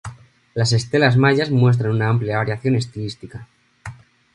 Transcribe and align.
Las 0.55 0.71
estelas 0.73 1.15
mayas 1.15 1.51
muestran 1.51 1.91
una 1.91 2.09
amplia 2.09 2.37
variación 2.39 2.73
estilística. 2.75 3.47